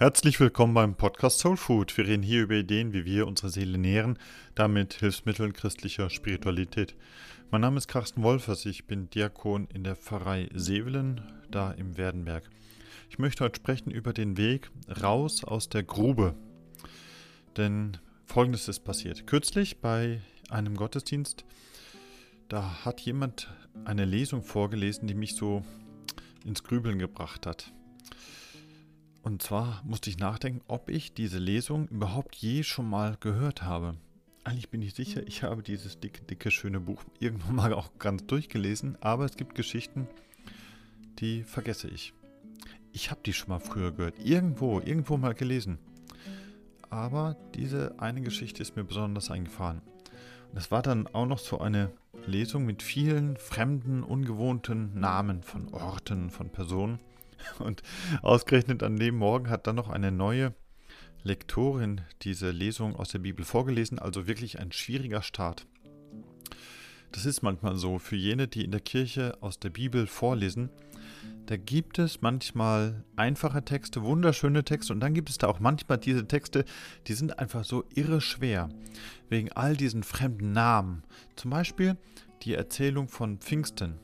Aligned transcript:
Herzlich 0.00 0.38
willkommen 0.38 0.74
beim 0.74 0.94
Podcast 0.94 1.40
Soul 1.40 1.56
Food. 1.56 1.96
Wir 1.96 2.06
reden 2.06 2.22
hier 2.22 2.42
über 2.42 2.54
Ideen, 2.54 2.92
wie 2.92 3.04
wir 3.04 3.26
unsere 3.26 3.50
Seele 3.50 3.78
nähren, 3.78 4.16
damit 4.54 4.94
Hilfsmitteln 4.94 5.52
christlicher 5.52 6.08
Spiritualität. 6.08 6.94
Mein 7.50 7.62
Name 7.62 7.78
ist 7.78 7.88
Carsten 7.88 8.22
Wolfers, 8.22 8.64
ich 8.64 8.86
bin 8.86 9.10
Diakon 9.10 9.66
in 9.74 9.82
der 9.82 9.96
Pfarrei 9.96 10.50
Sevelen, 10.54 11.20
da 11.50 11.72
im 11.72 11.96
Werdenberg. 11.96 12.48
Ich 13.10 13.18
möchte 13.18 13.42
heute 13.42 13.56
sprechen 13.56 13.90
über 13.90 14.12
den 14.12 14.36
Weg 14.36 14.70
raus 15.02 15.42
aus 15.42 15.68
der 15.68 15.82
Grube. 15.82 16.36
Denn 17.56 17.96
folgendes 18.24 18.68
ist 18.68 18.84
passiert. 18.84 19.26
Kürzlich 19.26 19.80
bei 19.80 20.20
einem 20.48 20.76
Gottesdienst, 20.76 21.44
da 22.48 22.84
hat 22.84 23.00
jemand 23.00 23.52
eine 23.84 24.04
Lesung 24.04 24.44
vorgelesen, 24.44 25.08
die 25.08 25.14
mich 25.14 25.34
so 25.34 25.64
ins 26.44 26.62
Grübeln 26.62 27.00
gebracht 27.00 27.46
hat. 27.46 27.72
Und 29.28 29.42
zwar 29.42 29.82
musste 29.84 30.08
ich 30.08 30.16
nachdenken, 30.16 30.62
ob 30.68 30.88
ich 30.88 31.12
diese 31.12 31.36
Lesung 31.36 31.86
überhaupt 31.88 32.34
je 32.36 32.62
schon 32.62 32.88
mal 32.88 33.18
gehört 33.20 33.60
habe. 33.62 33.94
Eigentlich 34.42 34.70
bin 34.70 34.80
ich 34.80 34.94
sicher, 34.94 35.20
ich 35.26 35.42
habe 35.42 35.62
dieses 35.62 36.00
dicke, 36.00 36.22
dicke, 36.22 36.50
schöne 36.50 36.80
Buch 36.80 37.04
irgendwann 37.20 37.54
mal 37.56 37.74
auch 37.74 37.90
ganz 37.98 38.24
durchgelesen, 38.24 38.96
aber 39.02 39.26
es 39.26 39.36
gibt 39.36 39.54
Geschichten, 39.54 40.08
die 41.18 41.42
vergesse 41.42 41.88
ich. 41.88 42.14
Ich 42.94 43.10
habe 43.10 43.20
die 43.22 43.34
schon 43.34 43.50
mal 43.50 43.60
früher 43.60 43.92
gehört, 43.92 44.18
irgendwo, 44.18 44.80
irgendwo 44.80 45.18
mal 45.18 45.34
gelesen. 45.34 45.76
Aber 46.88 47.36
diese 47.54 48.00
eine 48.00 48.22
Geschichte 48.22 48.62
ist 48.62 48.76
mir 48.76 48.84
besonders 48.84 49.30
eingefahren. 49.30 49.82
Es 50.54 50.70
war 50.70 50.80
dann 50.80 51.06
auch 51.06 51.26
noch 51.26 51.38
so 51.38 51.58
eine 51.58 51.92
Lesung 52.26 52.64
mit 52.64 52.82
vielen 52.82 53.36
fremden, 53.36 54.02
ungewohnten 54.02 54.98
Namen 54.98 55.42
von 55.42 55.68
Orten, 55.74 56.30
von 56.30 56.48
Personen. 56.48 56.98
Und 57.58 57.82
ausgerechnet 58.22 58.82
an 58.82 58.96
dem 58.96 59.16
Morgen 59.16 59.50
hat 59.50 59.66
dann 59.66 59.76
noch 59.76 59.88
eine 59.88 60.12
neue 60.12 60.54
Lektorin 61.22 62.02
diese 62.22 62.50
Lesung 62.50 62.96
aus 62.96 63.10
der 63.10 63.18
Bibel 63.18 63.44
vorgelesen, 63.44 63.98
also 63.98 64.26
wirklich 64.26 64.58
ein 64.58 64.72
schwieriger 64.72 65.22
Start. 65.22 65.66
Das 67.12 67.24
ist 67.24 67.42
manchmal 67.42 67.76
so 67.76 67.98
für 67.98 68.16
jene, 68.16 68.48
die 68.48 68.64
in 68.64 68.70
der 68.70 68.80
Kirche 68.80 69.36
aus 69.40 69.58
der 69.58 69.70
Bibel 69.70 70.06
vorlesen. 70.06 70.70
Da 71.46 71.56
gibt 71.56 71.98
es 71.98 72.20
manchmal 72.20 73.04
einfache 73.16 73.64
Texte, 73.64 74.02
wunderschöne 74.02 74.64
Texte 74.64 74.92
und 74.92 75.00
dann 75.00 75.14
gibt 75.14 75.30
es 75.30 75.38
da 75.38 75.46
auch 75.46 75.60
manchmal 75.60 75.96
diese 75.96 76.28
Texte, 76.28 76.66
die 77.06 77.14
sind 77.14 77.38
einfach 77.38 77.64
so 77.64 77.84
irre 77.94 78.20
schwer, 78.20 78.68
wegen 79.30 79.50
all 79.52 79.74
diesen 79.74 80.02
fremden 80.02 80.52
Namen. 80.52 81.02
Zum 81.36 81.50
Beispiel 81.50 81.96
die 82.42 82.54
Erzählung 82.54 83.08
von 83.08 83.38
Pfingsten. 83.38 83.98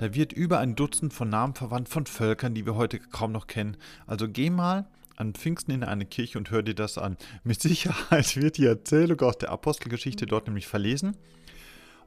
Da 0.00 0.14
wird 0.14 0.32
über 0.32 0.60
ein 0.60 0.76
Dutzend 0.76 1.12
von 1.12 1.28
Namen 1.28 1.54
verwandt 1.54 1.90
von 1.90 2.06
Völkern, 2.06 2.54
die 2.54 2.64
wir 2.64 2.74
heute 2.74 2.98
kaum 2.98 3.32
noch 3.32 3.46
kennen. 3.46 3.76
Also 4.06 4.30
geh 4.30 4.48
mal 4.48 4.88
an 5.16 5.34
Pfingsten 5.34 5.72
in 5.72 5.84
eine 5.84 6.06
Kirche 6.06 6.38
und 6.38 6.50
hör 6.50 6.62
dir 6.62 6.74
das 6.74 6.96
an. 6.96 7.18
Mit 7.44 7.60
Sicherheit 7.60 8.34
wird 8.34 8.56
die 8.56 8.64
Erzählung 8.64 9.20
aus 9.20 9.36
der 9.36 9.50
Apostelgeschichte 9.50 10.24
dort 10.24 10.46
nämlich 10.46 10.66
verlesen. 10.66 11.18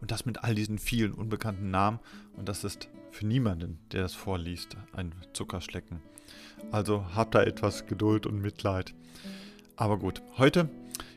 Und 0.02 0.10
das 0.10 0.26
mit 0.26 0.44
all 0.44 0.56
diesen 0.56 0.80
vielen 0.80 1.14
unbekannten 1.14 1.70
Namen. 1.70 2.00
Und 2.36 2.50
das 2.50 2.64
ist 2.64 2.90
für 3.12 3.28
niemanden, 3.28 3.78
der 3.92 4.02
das 4.02 4.16
vorliest, 4.16 4.76
ein 4.94 5.14
Zuckerschlecken. 5.34 6.02
Also 6.72 7.06
habt 7.14 7.36
da 7.36 7.44
etwas 7.44 7.86
Geduld 7.86 8.26
und 8.26 8.42
Mitleid. 8.42 8.96
Aber 9.76 10.00
gut, 10.00 10.24
heute 10.40 10.68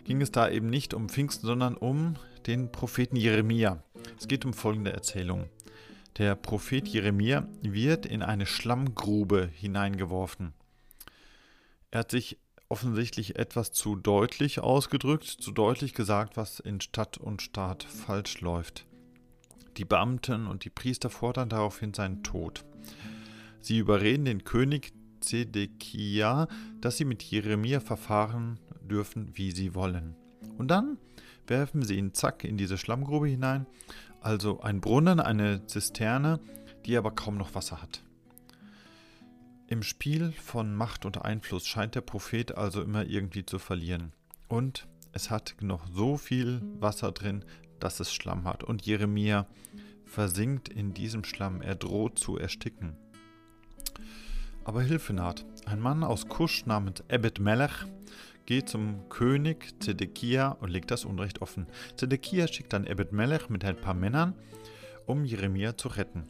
ging 0.04 0.20
es 0.20 0.30
da 0.30 0.50
eben 0.50 0.68
nicht 0.68 0.92
um 0.92 1.08
Pfingsten, 1.08 1.46
sondern 1.46 1.74
um 1.74 2.16
den 2.46 2.70
Propheten 2.70 3.16
Jeremia. 3.16 3.82
Es 4.20 4.28
geht 4.28 4.44
um 4.44 4.52
folgende 4.52 4.92
Erzählung. 4.92 5.48
Der 6.18 6.34
Prophet 6.34 6.88
Jeremia 6.88 7.46
wird 7.60 8.06
in 8.06 8.22
eine 8.22 8.46
Schlammgrube 8.46 9.50
hineingeworfen. 9.52 10.54
Er 11.90 12.00
hat 12.00 12.10
sich 12.10 12.38
offensichtlich 12.70 13.36
etwas 13.36 13.72
zu 13.72 13.96
deutlich 13.96 14.60
ausgedrückt, 14.60 15.24
zu 15.24 15.52
deutlich 15.52 15.92
gesagt, 15.92 16.38
was 16.38 16.58
in 16.58 16.80
Stadt 16.80 17.18
und 17.18 17.42
Staat 17.42 17.84
falsch 17.84 18.40
läuft. 18.40 18.86
Die 19.76 19.84
Beamten 19.84 20.46
und 20.46 20.64
die 20.64 20.70
Priester 20.70 21.10
fordern 21.10 21.50
daraufhin 21.50 21.92
seinen 21.92 22.22
Tod. 22.22 22.64
Sie 23.60 23.76
überreden 23.76 24.24
den 24.24 24.44
König 24.44 24.94
Zedekia, 25.20 26.48
dass 26.80 26.96
sie 26.96 27.04
mit 27.04 27.22
Jeremia 27.22 27.80
verfahren 27.80 28.58
dürfen, 28.80 29.32
wie 29.34 29.50
sie 29.50 29.74
wollen. 29.74 30.16
Und 30.56 30.68
dann 30.68 30.96
werfen 31.46 31.82
sie 31.82 31.96
ihn 31.96 32.14
zack 32.14 32.42
in 32.44 32.56
diese 32.56 32.78
Schlammgrube 32.78 33.28
hinein 33.28 33.66
also 34.26 34.60
ein 34.60 34.80
Brunnen, 34.80 35.20
eine 35.20 35.66
Zisterne, 35.66 36.40
die 36.84 36.96
aber 36.96 37.12
kaum 37.12 37.36
noch 37.36 37.54
Wasser 37.54 37.80
hat. 37.80 38.02
Im 39.68 39.84
Spiel 39.84 40.32
von 40.32 40.74
Macht 40.74 41.04
und 41.04 41.24
Einfluss 41.24 41.64
scheint 41.64 41.94
der 41.94 42.00
Prophet 42.00 42.56
also 42.56 42.82
immer 42.82 43.06
irgendwie 43.06 43.46
zu 43.46 43.60
verlieren. 43.60 44.12
Und 44.48 44.88
es 45.12 45.30
hat 45.30 45.54
noch 45.60 45.86
so 45.86 46.16
viel 46.16 46.60
Wasser 46.80 47.12
drin, 47.12 47.44
dass 47.78 48.00
es 48.00 48.12
Schlamm 48.12 48.46
hat. 48.46 48.64
Und 48.64 48.84
Jeremia 48.84 49.46
versinkt 50.04 50.68
in 50.68 50.92
diesem 50.92 51.22
Schlamm, 51.22 51.62
er 51.62 51.76
droht 51.76 52.18
zu 52.18 52.36
ersticken. 52.36 52.96
Aber 54.64 54.82
Hilfe 54.82 55.12
naht. 55.12 55.44
Ein 55.66 55.78
Mann 55.78 56.02
aus 56.02 56.26
Kusch 56.28 56.66
namens 56.66 57.04
Ebed 57.08 57.38
Melech 57.38 57.86
geht 58.46 58.68
zum 58.68 59.08
König 59.08 59.74
Zedekia 59.82 60.52
und 60.52 60.70
legt 60.70 60.90
das 60.90 61.04
Unrecht 61.04 61.42
offen. 61.42 61.66
Zedekia 61.96 62.48
schickt 62.48 62.72
dann 62.72 62.86
Ebed 62.86 63.12
Melech 63.12 63.50
mit 63.50 63.64
ein 63.64 63.76
paar 63.76 63.94
Männern, 63.94 64.34
um 65.04 65.24
Jeremia 65.24 65.76
zu 65.76 65.88
retten. 65.88 66.24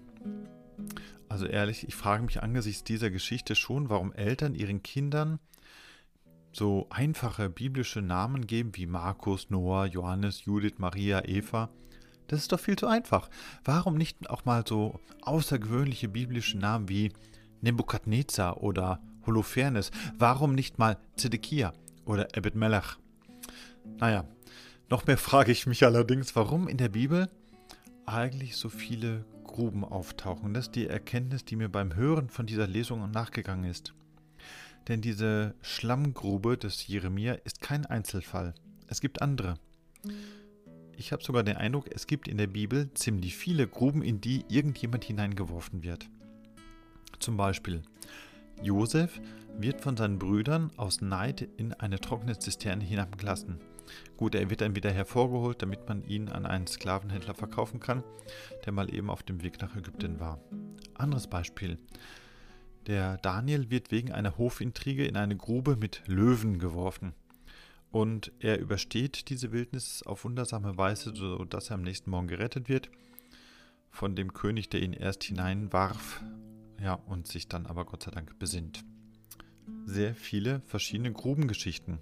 Also 1.29 1.47
ehrlich, 1.47 1.87
ich 1.87 1.95
frage 1.95 2.25
mich 2.25 2.43
angesichts 2.43 2.85
dieser 2.85 3.11
Geschichte 3.11 3.55
schon, 3.55 3.91
warum 3.91 4.13
Eltern 4.13 4.55
ihren 4.55 4.83
Kindern 4.83 5.39
so 6.53 6.87
einfache 6.89 7.51
biblische 7.51 8.01
Namen 8.01 8.47
geben 8.47 8.71
wie 8.75 8.87
Markus, 8.87 9.51
Noah, 9.51 9.85
Johannes, 9.87 10.47
Judith, 10.47 10.79
Maria, 10.79 11.23
Eva. 11.27 11.69
Das 12.29 12.41
ist 12.41 12.53
doch 12.53 12.61
viel 12.61 12.77
zu 12.77 12.87
einfach. 12.87 13.29
Warum 13.65 13.97
nicht 13.97 14.31
auch 14.31 14.45
mal 14.47 14.65
so 14.67 14.99
außergewöhnliche 15.23 16.09
biblische 16.09 16.57
Namen 16.57 16.89
wie 16.89 17.13
Nebukadnezar 17.61 18.63
oder 18.63 19.01
Holofernes? 19.27 19.91
Warum 20.19 20.55
nicht 20.55 20.79
mal 20.79 20.97
Zedekia? 21.17 21.73
Oder 22.07 22.35
Ebed 22.37 22.55
Melech. 22.55 22.97
Naja, 23.99 24.25
noch 24.89 25.07
mehr 25.07 25.19
frage 25.19 25.53
ich 25.53 25.67
mich 25.67 25.85
allerdings, 25.85 26.35
warum 26.35 26.69
in 26.69 26.79
der 26.79 26.89
Bibel 26.89 27.29
eigentlich 28.07 28.57
so 28.57 28.69
viele 28.69 29.25
Gruben 29.45 29.85
auftauchen. 29.85 30.55
Das 30.55 30.67
ist 30.67 30.77
die 30.77 30.87
Erkenntnis, 30.87 31.45
die 31.45 31.57
mir 31.57 31.69
beim 31.69 31.95
Hören 31.95 32.31
von 32.31 32.47
dieser 32.47 32.67
Lesung 32.67 33.11
nachgegangen 33.11 33.69
ist. 33.69 33.95
Denn 34.89 35.01
diese 35.01 35.55
Schlammgrube 35.63 36.57
des 36.57 36.87
Jeremia 36.87 37.35
ist 37.45 37.61
kein 37.61 37.87
Einzelfall. 37.87 38.55
Es 38.87 39.01
gibt 39.01 39.21
andere. 39.21 39.55
Ich 40.97 41.13
habe 41.13 41.25
sogar 41.25 41.43
den 41.43 41.57
Eindruck, 41.57 41.87
es 41.93 42.07
gibt 42.07 42.29
in 42.29 42.39
der 42.39 42.47
Bibel 42.47 42.93
ziemlich 42.95 43.37
viele 43.37 43.67
Gruben, 43.67 44.03
in 44.03 44.21
die 44.21 44.45
irgendjemand 44.49 45.05
hineingeworfen 45.05 45.83
wird. 45.83 46.09
Zum 47.19 47.37
Beispiel 47.37 47.83
Josef 48.63 49.21
wird 49.59 49.81
von 49.81 49.97
seinen 49.97 50.19
Brüdern 50.19 50.71
aus 50.77 51.01
Neid 51.01 51.49
in 51.57 51.73
eine 51.73 52.01
trockene 52.01 52.39
Zisterne 52.39 52.85
hinabgelassen. 52.85 53.61
Gut, 54.17 54.35
er 54.35 54.51
wird 54.51 54.61
dann 54.61 54.75
wieder 54.75 54.91
hervorgeholt, 54.91 55.63
damit 55.63 55.89
man 55.89 56.05
ihn 56.05 56.29
an 56.29 56.47
einen 56.47 56.67
Sklavenhändler 56.67 57.35
verkaufen 57.35 57.81
kann, 57.81 58.03
der 58.65 58.73
mal 58.73 58.93
eben 58.93 59.11
auf 59.11 59.23
dem 59.23 59.43
Weg 59.43 59.61
nach 59.61 59.77
Ägypten 59.77 60.19
war. 60.21 60.41
Anderes 60.95 61.29
Beispiel. 61.29 61.79
Der 62.87 63.17
Daniel 63.19 63.71
wird 63.71 63.91
wegen 63.91 64.13
einer 64.13 64.39
Hofintrige 64.39 65.07
in 65.07 65.17
eine 65.17 65.37
Grube 65.37 65.77
mit 65.77 66.03
Löwen 66.07 66.59
geworfen. 66.59 67.15
Und 67.91 68.33
er 68.41 68.59
übersteht 68.59 69.29
diese 69.31 69.53
Wildnis 69.53 70.03
auf 70.03 70.25
wundersame 70.25 70.77
Weise, 70.77 71.15
sodass 71.15 71.71
er 71.71 71.75
am 71.75 71.83
nächsten 71.83 72.11
Morgen 72.11 72.29
gerettet 72.29 72.69
wird 72.69 72.91
von 73.91 74.15
dem 74.15 74.35
König, 74.35 74.69
der 74.69 74.83
ihn 74.83 74.93
erst 74.93 75.25
hineinwarf 75.25 76.23
ja, 76.81 76.95
und 76.95 77.27
sich 77.27 77.49
dann 77.49 77.67
aber 77.67 77.85
Gott 77.85 78.05
sei 78.05 78.11
Dank 78.11 78.39
besinnt. 78.39 78.85
Sehr 79.85 80.15
viele 80.15 80.61
verschiedene 80.67 81.13
Grubengeschichten. 81.13 81.99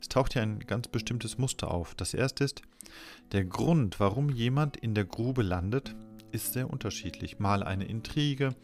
Es 0.00 0.08
taucht 0.08 0.34
hier 0.34 0.42
ein 0.42 0.60
ganz 0.60 0.88
bestimmtes 0.88 1.38
Muster 1.38 1.70
auf. 1.70 1.94
Das 1.94 2.14
erste 2.14 2.44
ist, 2.44 2.62
der 3.32 3.44
Grund, 3.44 4.00
warum 4.00 4.30
jemand 4.30 4.76
in 4.76 4.94
der 4.94 5.04
Grube 5.04 5.42
landet, 5.42 5.94
ist 6.32 6.52
sehr 6.52 6.70
unterschiedlich. 6.70 7.38
Mal 7.38 7.62
eine 7.62 7.84
Intrige, 7.84 8.54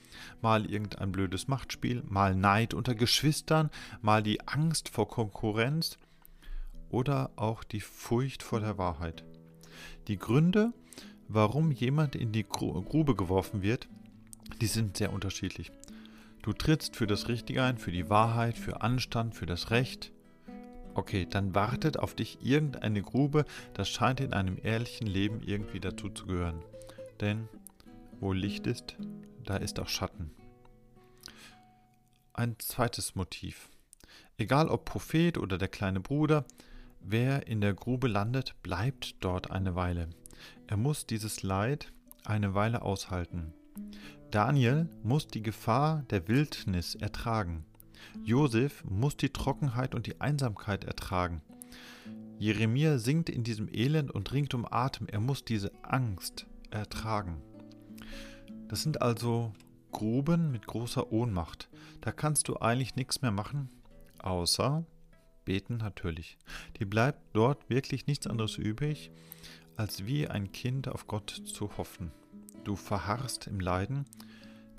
mal 0.43 0.67
irgendein 0.67 1.13
blödes 1.13 1.49
Machtspiel, 1.49 2.03
mal 2.07 2.35
Neid 2.35 2.75
unter 2.75 2.95
Geschwistern, 2.95 3.71
mal 4.03 4.23
die 4.23 4.47
Angst 4.47 4.89
vor 4.89 5.09
Konkurrenz 5.09 5.99
oder 6.89 7.31
auch 7.37 7.63
die 7.63 7.81
Furcht 7.81 8.43
vor 8.43 8.61
der 8.61 8.77
Wahrheit. 8.77 9.25
Die 10.09 10.19
Gründe, 10.19 10.73
warum 11.29 11.71
jemand 11.71 12.17
in 12.17 12.33
die 12.33 12.45
Grube 12.45 13.15
geworfen 13.15 13.63
wird, 13.63 13.89
die 14.59 14.67
sind 14.67 14.97
sehr 14.97 15.13
unterschiedlich. 15.13 15.71
Du 16.43 16.53
trittst 16.53 16.97
für 16.97 17.07
das 17.07 17.29
Richtige 17.29 17.63
ein, 17.63 17.79
für 17.79 17.93
die 17.93 18.09
Wahrheit, 18.09 18.57
für 18.57 18.81
Anstand, 18.81 19.35
für 19.35 19.47
das 19.47 19.71
Recht. 19.71 20.11
Okay, 20.95 21.27
dann 21.29 21.55
wartet 21.55 21.99
auf 21.99 22.15
dich 22.15 22.39
irgendeine 22.43 23.03
Grube, 23.03 23.45
das 23.75 23.89
scheint 23.89 24.21
in 24.21 24.33
einem 24.33 24.59
ehrlichen 24.63 25.07
Leben 25.07 25.43
irgendwie 25.43 25.81
dazu 25.81 26.09
zu 26.09 26.27
gehören. 26.27 26.63
Denn 27.21 27.49
wo 28.21 28.33
Licht 28.33 28.67
ist, 28.67 28.97
da 29.45 29.57
ist 29.57 29.79
auch 29.81 29.89
Schatten. 29.89 30.31
Ein 32.33 32.59
zweites 32.59 33.15
Motiv. 33.15 33.71
Egal 34.39 34.69
ob 34.69 34.85
Prophet 34.87 35.37
oder 35.37 35.59
der 35.59 35.69
kleine 35.69 36.01
Bruder, 36.01 36.45
wer 37.01 37.47
in 37.47 37.61
der 37.61 37.75
Grube 37.75 38.09
landet, 38.09 38.55
bleibt 38.63 39.17
dort 39.21 39.51
eine 39.51 39.75
Weile. 39.75 40.09
Er 40.67 40.77
muss 40.77 41.07
dieses 41.07 41.43
Leid 41.43 41.93
eine 42.25 42.55
Weile 42.55 42.83
aushalten. 42.83 43.53
Daniel 44.31 44.89
muss 45.03 45.27
die 45.27 45.43
Gefahr 45.43 46.05
der 46.11 46.29
Wildnis 46.29 46.95
ertragen. 46.95 47.65
Josef 48.23 48.85
muss 48.85 49.17
die 49.17 49.31
Trockenheit 49.31 49.93
und 49.93 50.07
die 50.07 50.21
Einsamkeit 50.21 50.85
ertragen. 50.85 51.43
Jeremia 52.39 52.99
sinkt 52.99 53.29
in 53.29 53.43
diesem 53.43 53.69
Elend 53.69 54.13
und 54.13 54.33
ringt 54.33 54.55
um 54.55 54.67
Atem. 54.71 55.09
Er 55.09 55.19
muss 55.19 55.45
diese 55.45 55.73
Angst 55.83 56.47
ertragen. 56.71 57.43
Das 58.69 58.83
sind 58.83 59.03
also 59.03 59.53
Gruben 59.91 60.53
mit 60.53 60.67
großer 60.67 61.11
Ohnmacht. 61.11 61.69
Da 62.01 62.13
kannst 62.13 62.47
du 62.47 62.57
eigentlich 62.59 62.95
nichts 62.95 63.23
mehr 63.23 63.33
machen, 63.33 63.69
außer 64.21 64.85
beten 65.45 65.79
natürlich. 65.79 66.39
Die 66.79 66.85
bleibt 66.85 67.21
dort 67.33 67.69
wirklich 67.69 68.07
nichts 68.07 68.29
anderes 68.29 68.59
übrig, 68.59 69.11
als 69.77 70.07
wie 70.07 70.29
ein 70.29 70.53
Kind 70.53 70.87
auf 70.87 71.09
Gott 71.09 71.31
zu 71.31 71.77
hoffen. 71.77 72.13
Du 72.65 72.77
verharrst 72.77 73.47
im 73.47 73.61
Leiden, 73.61 74.05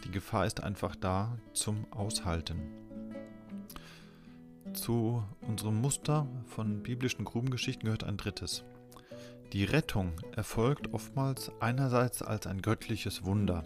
die 0.04 0.12
Gefahr 0.12 0.46
ist 0.46 0.62
einfach 0.62 0.96
da 0.96 1.38
zum 1.54 1.92
Aushalten. 1.92 2.62
Zu 4.74 5.24
unserem 5.42 5.82
Muster 5.82 6.28
von 6.46 6.82
biblischen 6.84 7.26
Grubengeschichten 7.26 7.86
gehört 7.86 8.04
ein 8.04 8.18
drittes. 8.18 8.64
Die 9.52 9.66
Rettung 9.66 10.14
erfolgt 10.34 10.94
oftmals 10.94 11.52
einerseits 11.60 12.22
als 12.22 12.48
ein 12.48 12.62
göttliches 12.62 13.26
Wunder, 13.26 13.66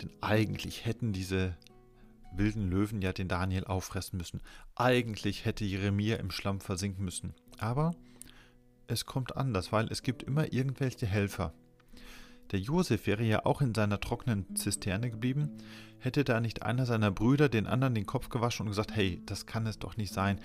denn 0.00 0.10
eigentlich 0.20 0.84
hätten 0.84 1.12
diese 1.12 1.56
wilden 2.32 2.68
Löwen 2.68 3.00
ja 3.02 3.12
den 3.12 3.28
Daniel 3.28 3.64
auffressen 3.64 4.16
müssen. 4.16 4.40
Eigentlich 4.74 5.44
hätte 5.44 5.64
Jeremia 5.64 6.16
im 6.16 6.30
Schlamm 6.30 6.60
versinken 6.60 7.04
müssen. 7.04 7.34
Aber 7.58 7.92
es 8.86 9.06
kommt 9.06 9.36
anders, 9.36 9.70
weil 9.70 9.86
es 9.90 10.02
gibt 10.02 10.22
immer 10.22 10.52
irgendwelche 10.52 11.06
Helfer. 11.06 11.52
Der 12.50 12.58
Josef 12.58 13.06
wäre 13.06 13.22
ja 13.22 13.46
auch 13.46 13.60
in 13.60 13.74
seiner 13.74 14.00
trockenen 14.00 14.56
Zisterne 14.56 15.10
geblieben, 15.10 15.50
hätte 15.98 16.24
da 16.24 16.40
nicht 16.40 16.62
einer 16.62 16.86
seiner 16.86 17.10
Brüder 17.10 17.48
den 17.48 17.66
anderen 17.66 17.94
den 17.94 18.06
Kopf 18.06 18.28
gewaschen 18.28 18.64
und 18.66 18.70
gesagt, 18.70 18.94
hey, 18.94 19.22
das 19.26 19.46
kann 19.46 19.66
es 19.66 19.78
doch 19.78 19.96
nicht 19.96 20.12
sein, 20.12 20.40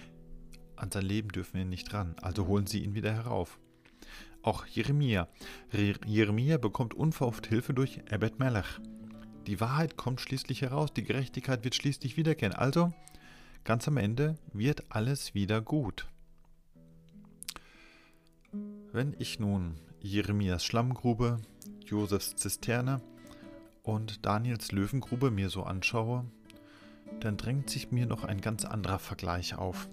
an 0.75 0.92
sein 0.92 1.06
Leben 1.06 1.30
dürfen 1.30 1.57
wir 1.57 1.66
nicht 1.66 1.94
ran, 1.94 2.16
also 2.22 2.48
holen 2.48 2.68
sie 2.68 2.84
ihn 2.84 2.94
wieder 2.94 3.13
herauf. 3.13 3.60
Auch 4.42 4.66
Jeremia. 4.68 5.28
Jeremia 6.06 6.57
bekommt 6.57 6.94
unverhofft 6.94 7.48
Hilfe 7.48 7.74
durch 7.74 8.02
Ebed 8.12 8.38
Melech. 8.38 8.80
Die 9.48 9.60
Wahrheit 9.60 9.98
kommt 9.98 10.22
schließlich 10.22 10.62
heraus, 10.62 10.94
die 10.94 11.04
Gerechtigkeit 11.04 11.63
wird 11.63 11.75
schließlich 11.75 12.18
wiederkehren. 12.18 12.54
Also, 12.54 12.94
ganz 13.63 13.88
am 13.88 13.98
Ende 13.98 14.38
wird 14.54 14.84
alles 14.90 15.34
wieder 15.34 15.62
gut. 15.62 16.07
Wenn 18.92 19.16
ich 19.18 19.40
nun 19.40 19.75
Jeremias 20.02 20.63
Schlammgrube, 20.63 21.40
Josefs 21.86 22.36
Zisterne 22.36 23.02
und 23.84 24.26
Daniels 24.26 24.72
Löwengrube 24.72 25.32
mir 25.32 25.50
so 25.50 25.64
anschaue, 25.64 26.26
dann 27.20 27.38
drängt 27.38 27.70
sich 27.70 27.92
mir 27.92 28.06
noch 28.06 28.24
ein 28.24 28.42
ganz 28.42 28.66
anderer 28.66 29.00
Vergleich 29.00 29.56
auf. 29.56 29.88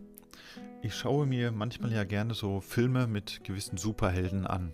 Ich 0.82 0.94
schaue 0.94 1.26
mir 1.26 1.52
manchmal 1.52 1.92
ja 1.92 2.04
gerne 2.04 2.34
so 2.34 2.60
Filme 2.60 3.06
mit 3.06 3.44
gewissen 3.44 3.76
Superhelden 3.76 4.46
an. 4.46 4.72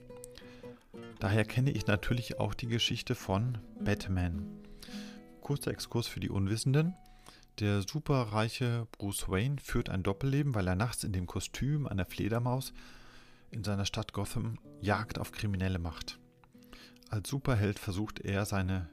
Daher 1.19 1.45
kenne 1.45 1.71
ich 1.73 1.87
natürlich 1.87 2.39
auch 2.39 2.55
die 2.55 2.69
Geschichte 2.69 3.15
von 3.15 3.59
Batman. 3.81 4.47
Kurzer 5.41 5.73
Exkurs 5.73 6.07
für 6.07 6.21
die 6.21 6.31
Unwissenden. 6.31 6.95
Der 7.59 7.83
superreiche 7.83 8.87
Bruce 8.93 9.29
Wayne 9.29 9.57
führt 9.61 9.91
ein 9.91 10.05
Doppelleben, 10.05 10.55
weil 10.55 10.69
er 10.69 10.77
nachts 10.77 11.03
in 11.03 11.13
dem 11.13 11.27
Kostüm 11.27 11.87
einer 11.89 12.07
Fledermaus 12.07 12.73
in 13.51 13.65
seiner 13.65 13.85
Stadt 13.85 14.13
Gotham 14.13 14.59
Jagd 14.81 15.19
auf 15.19 15.33
Kriminelle 15.33 15.79
macht. 15.79 16.19
Als 17.11 17.31
Superheld 17.31 17.79
versucht 17.79 18.21
er, 18.21 18.45
seine 18.45 18.91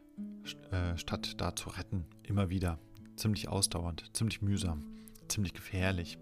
äh, 0.71 0.97
Stadt 0.97 1.41
da 1.41 1.55
zu 1.55 1.69
retten. 1.69 2.05
Immer 2.23 2.49
wieder. 2.49 2.79
Ziemlich 3.17 3.49
ausdauernd, 3.49 4.09
ziemlich 4.13 4.41
mühsam, 4.41 4.85
ziemlich 5.27 5.53
gefährlich. 5.53 6.17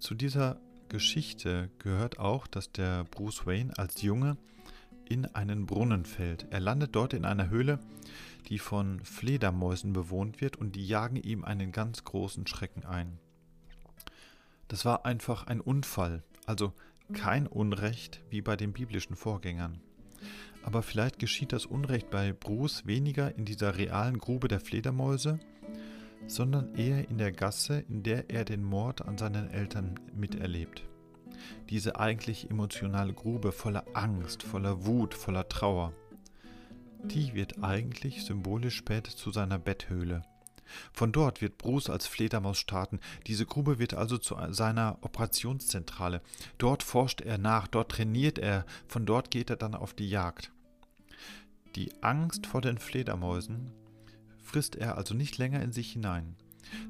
Zu 0.00 0.14
dieser 0.14 0.60
Geschichte 0.88 1.70
gehört 1.78 2.18
auch, 2.18 2.46
dass 2.46 2.72
der 2.72 3.04
Bruce 3.04 3.46
Wayne 3.46 3.76
als 3.76 4.02
Junge 4.02 4.36
in 5.04 5.26
einen 5.26 5.66
Brunnen 5.66 6.04
fällt. 6.04 6.46
Er 6.50 6.60
landet 6.60 6.94
dort 6.94 7.12
in 7.12 7.24
einer 7.24 7.50
Höhle, 7.50 7.78
die 8.48 8.58
von 8.58 9.00
Fledermäusen 9.04 9.92
bewohnt 9.92 10.40
wird 10.40 10.56
und 10.56 10.74
die 10.74 10.86
jagen 10.86 11.16
ihm 11.16 11.44
einen 11.44 11.72
ganz 11.72 12.04
großen 12.04 12.46
Schrecken 12.46 12.84
ein. 12.84 13.18
Das 14.66 14.84
war 14.84 15.06
einfach 15.06 15.46
ein 15.46 15.60
Unfall, 15.60 16.22
also 16.46 16.72
kein 17.12 17.46
Unrecht 17.46 18.22
wie 18.28 18.42
bei 18.42 18.56
den 18.56 18.72
biblischen 18.72 19.16
Vorgängern. 19.16 19.80
Aber 20.62 20.82
vielleicht 20.82 21.18
geschieht 21.18 21.52
das 21.52 21.66
Unrecht 21.66 22.10
bei 22.10 22.32
Bruce 22.32 22.86
weniger 22.86 23.34
in 23.36 23.44
dieser 23.44 23.76
realen 23.78 24.18
Grube 24.18 24.48
der 24.48 24.60
Fledermäuse, 24.60 25.38
sondern 26.26 26.74
eher 26.74 27.08
in 27.08 27.18
der 27.18 27.32
Gasse, 27.32 27.84
in 27.88 28.02
der 28.02 28.30
er 28.30 28.44
den 28.44 28.62
Mord 28.62 29.02
an 29.02 29.16
seinen 29.16 29.50
Eltern 29.50 29.98
miterlebt. 30.14 30.82
Diese 31.70 31.98
eigentlich 31.98 32.50
emotionale 32.50 33.12
Grube 33.12 33.52
voller 33.52 33.84
Angst, 33.94 34.42
voller 34.42 34.84
Wut, 34.86 35.14
voller 35.14 35.48
Trauer. 35.48 35.92
Die 37.04 37.34
wird 37.34 37.62
eigentlich 37.62 38.24
symbolisch 38.24 38.76
später 38.76 39.10
zu 39.10 39.30
seiner 39.30 39.58
Betthöhle. 39.58 40.22
Von 40.92 41.12
dort 41.12 41.40
wird 41.40 41.58
Bruce 41.58 41.90
als 41.90 42.06
Fledermaus 42.06 42.58
starten. 42.58 43.00
Diese 43.26 43.46
Grube 43.46 43.78
wird 43.78 43.94
also 43.94 44.18
zu 44.18 44.36
seiner 44.50 44.98
Operationszentrale. 45.00 46.22
Dort 46.58 46.82
forscht 46.82 47.20
er 47.20 47.38
nach, 47.38 47.68
dort 47.68 47.92
trainiert 47.92 48.38
er, 48.38 48.64
von 48.86 49.06
dort 49.06 49.30
geht 49.30 49.50
er 49.50 49.56
dann 49.56 49.74
auf 49.74 49.94
die 49.94 50.08
Jagd. 50.08 50.52
Die 51.74 52.02
Angst 52.02 52.46
vor 52.46 52.60
den 52.60 52.78
Fledermäusen 52.78 53.70
frisst 54.42 54.76
er 54.76 54.96
also 54.96 55.14
nicht 55.14 55.38
länger 55.38 55.62
in 55.62 55.72
sich 55.72 55.92
hinein. 55.92 56.36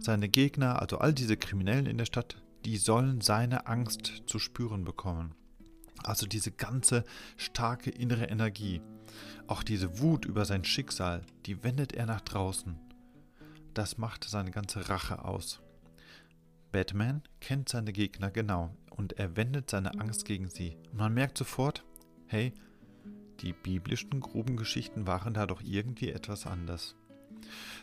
Seine 0.00 0.28
Gegner, 0.28 0.80
also 0.80 0.98
all 0.98 1.12
diese 1.12 1.36
Kriminellen 1.36 1.86
in 1.86 1.98
der 1.98 2.06
Stadt, 2.06 2.36
die 2.64 2.76
sollen 2.76 3.20
seine 3.20 3.66
Angst 3.66 4.22
zu 4.26 4.38
spüren 4.38 4.84
bekommen. 4.84 5.34
Also 6.02 6.26
diese 6.26 6.52
ganze 6.52 7.04
starke 7.36 7.90
innere 7.90 8.26
Energie, 8.26 8.80
auch 9.46 9.62
diese 9.62 10.00
Wut 10.00 10.24
über 10.24 10.44
sein 10.44 10.64
Schicksal, 10.64 11.22
die 11.46 11.62
wendet 11.64 11.92
er 11.92 12.06
nach 12.06 12.20
draußen. 12.20 12.78
Das 13.78 13.96
macht 13.96 14.24
seine 14.24 14.50
ganze 14.50 14.88
Rache 14.88 15.24
aus. 15.24 15.60
Batman 16.72 17.22
kennt 17.38 17.68
seine 17.68 17.92
Gegner 17.92 18.28
genau 18.32 18.74
und 18.90 19.20
er 19.20 19.36
wendet 19.36 19.70
seine 19.70 20.00
Angst 20.00 20.24
gegen 20.24 20.50
sie. 20.50 20.76
man 20.92 21.14
merkt 21.14 21.38
sofort, 21.38 21.84
hey, 22.26 22.52
die 23.38 23.52
biblischen 23.52 24.18
Grubengeschichten 24.18 25.06
waren 25.06 25.32
da 25.32 25.46
doch 25.46 25.62
irgendwie 25.62 26.10
etwas 26.10 26.44
anders. 26.44 26.96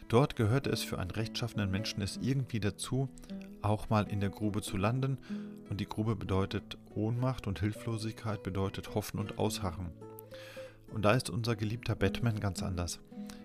Dort 0.10 0.36
gehörte 0.36 0.70
es 0.70 0.84
für 0.84 1.00
einen 1.00 1.12
rechtschaffenen 1.12 1.72
Menschen 1.72 2.02
es 2.02 2.20
irgendwie 2.22 2.60
dazu, 2.60 3.08
auch 3.62 3.90
mal 3.90 4.06
in 4.10 4.20
der 4.20 4.32
Grube 4.32 4.62
zu 4.62 4.76
landen, 4.76 5.18
und 5.70 5.80
die 5.80 5.88
Grube 5.88 6.18
bedeutet 6.18 6.78
Ohnmacht 6.94 7.48
und 7.48 7.62
Hilflosigkeit 7.62 8.44
bedeutet 8.44 8.96
Hoffen 8.96 9.18
und 9.18 9.38
Ausharren. 9.38 9.94
Und 10.94 11.06
da 11.06 11.14
ist 11.14 11.30
unser 11.30 11.56
geliebter 11.56 11.96
Batman 11.96 12.42
ganz 12.42 12.62
anders. 12.62 13.00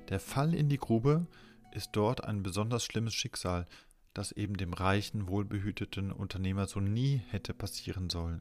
Der 0.09 0.19
Fall 0.19 0.53
in 0.53 0.69
die 0.69 0.79
Grube 0.79 1.29
ist 1.75 1.91
dort 1.93 2.25
ein 2.25 2.43
besonders 2.43 2.85
schlimmes 2.85 3.15
Schicksal, 3.15 3.67
das 4.15 4.33
eben 4.33 4.57
dem 4.57 4.73
reichen, 4.73 5.29
wohlbehüteten 5.29 6.13
Unternehmer 6.13 6.67
so 6.67 6.81
nie 6.81 7.23
hätte 7.29 7.55
passieren 7.55 8.11
sollen. 8.11 8.41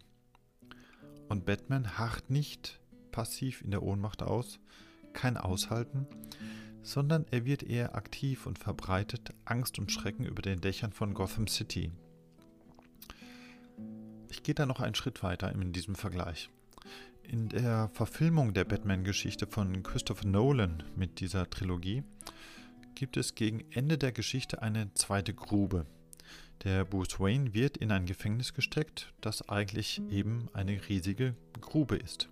Und 1.27 1.45
Batman 1.45 1.97
harrt 1.97 2.29
nicht 2.29 2.79
passiv 3.11 3.61
in 3.61 3.71
der 3.71 3.83
Ohnmacht 3.83 4.23
aus, 4.23 4.59
kein 5.13 5.37
Aushalten, 5.37 6.07
sondern 6.81 7.25
er 7.31 7.45
wird 7.45 7.63
eher 7.63 7.95
aktiv 7.95 8.45
und 8.45 8.57
verbreitet 8.57 9.33
Angst 9.45 9.79
und 9.79 9.91
Schrecken 9.91 10.25
über 10.25 10.41
den 10.41 10.61
Dächern 10.61 10.91
von 10.91 11.13
Gotham 11.13 11.47
City. 11.47 11.91
Ich 14.29 14.43
gehe 14.43 14.55
da 14.55 14.65
noch 14.65 14.79
einen 14.79 14.95
Schritt 14.95 15.21
weiter 15.23 15.51
in 15.51 15.71
diesem 15.71 15.95
Vergleich. 15.95 16.49
In 17.23 17.49
der 17.49 17.89
Verfilmung 17.93 18.53
der 18.53 18.63
Batman-Geschichte 18.63 19.45
von 19.45 19.83
Christopher 19.83 20.27
Nolan 20.27 20.83
mit 20.95 21.19
dieser 21.19 21.49
Trilogie 21.49 22.03
gibt 22.95 23.17
es 23.17 23.35
gegen 23.35 23.63
Ende 23.71 23.97
der 23.97 24.11
Geschichte 24.11 24.61
eine 24.61 24.93
zweite 24.93 25.33
Grube. 25.33 25.85
Der 26.63 26.85
Bruce 26.85 27.19
Wayne 27.19 27.53
wird 27.53 27.77
in 27.77 27.91
ein 27.91 28.05
Gefängnis 28.05 28.53
gesteckt, 28.53 29.13
das 29.21 29.47
eigentlich 29.49 30.01
eben 30.09 30.49
eine 30.53 30.79
riesige 30.89 31.35
Grube 31.61 31.95
ist 31.95 32.29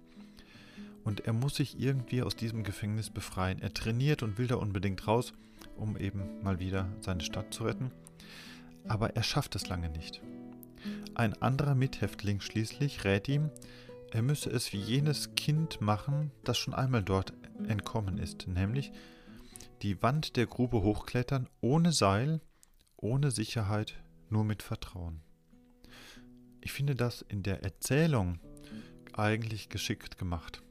und 1.08 1.22
er 1.22 1.32
muss 1.32 1.56
sich 1.56 1.80
irgendwie 1.80 2.22
aus 2.22 2.36
diesem 2.36 2.64
Gefängnis 2.66 3.10
befreien. 3.10 3.62
Er 3.62 3.74
trainiert 3.74 4.24
und 4.24 4.38
will 4.38 4.48
da 4.48 4.56
unbedingt 4.56 5.08
raus, 5.08 5.32
um 5.78 5.96
eben 5.96 6.44
mal 6.44 6.60
wieder 6.60 6.90
seine 7.00 7.24
Stadt 7.24 7.54
zu 7.54 7.64
retten. 7.64 7.92
Aber 8.90 9.16
er 9.16 9.24
schafft 9.24 9.56
es 9.56 9.70
lange 9.70 9.88
nicht. 9.88 10.22
Ein 11.16 11.42
anderer 11.42 11.76
Mithäftling 11.76 12.42
schließlich 12.42 13.06
rät 13.06 13.30
ihm, 13.30 13.50
er 14.12 14.22
müsse 14.22 14.50
es 14.50 14.74
wie 14.74 14.82
jenes 14.82 15.34
Kind 15.36 15.80
machen, 15.80 16.32
das 16.44 16.58
schon 16.58 16.74
einmal 16.74 17.04
dort 17.04 17.32
entkommen 17.70 18.18
ist, 18.18 18.46
nämlich 18.50 18.92
die 19.81 20.01
Wand 20.01 20.36
der 20.36 20.48
Grube 20.48 20.81
hochklettern, 20.81 21.48
ohne 21.62 21.91
Seil, 21.91 22.41
ohne 22.96 23.31
Sicherheit, 23.31 23.96
nur 24.29 24.43
mit 24.43 24.63
Vertrauen. 24.63 25.22
Ich 26.62 26.72
finde 26.72 26.96
das 26.96 27.22
in 27.22 27.43
der 27.43 27.63
Erzählung 27.63 28.39
eigentlich 29.13 29.69
geschickt 29.69 30.17
gemacht. 30.17 30.62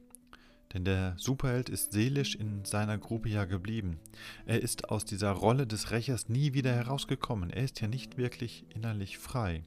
Denn 0.72 0.84
der 0.84 1.14
Superheld 1.18 1.68
ist 1.68 1.92
seelisch 1.92 2.34
in 2.34 2.64
seiner 2.64 2.98
Grube 2.98 3.28
ja 3.28 3.44
geblieben. 3.44 3.98
Er 4.44 4.60
ist 4.60 4.90
aus 4.90 5.04
dieser 5.04 5.30
Rolle 5.30 5.66
des 5.66 5.90
Rächers 5.90 6.28
nie 6.28 6.52
wieder 6.52 6.72
herausgekommen. 6.72 7.50
Er 7.50 7.64
ist 7.64 7.80
ja 7.80 7.88
nicht 7.88 8.18
wirklich 8.18 8.66
innerlich 8.75 9.16
frei. 9.16 9.64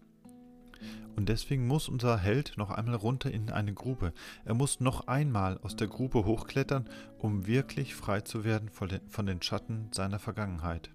Und 1.15 1.29
deswegen 1.29 1.67
muss 1.67 1.89
unser 1.89 2.17
Held 2.17 2.53
noch 2.57 2.69
einmal 2.69 2.95
runter 2.95 3.31
in 3.31 3.49
eine 3.49 3.73
Grube. 3.73 4.13
Er 4.45 4.53
muss 4.53 4.79
noch 4.79 5.07
einmal 5.07 5.57
aus 5.59 5.75
der 5.75 5.87
Grube 5.87 6.25
hochklettern, 6.25 6.89
um 7.17 7.45
wirklich 7.45 7.95
frei 7.95 8.21
zu 8.21 8.43
werden 8.43 8.69
von 8.69 9.25
den 9.25 9.41
Schatten 9.41 9.89
seiner 9.91 10.19
Vergangenheit. 10.19 10.89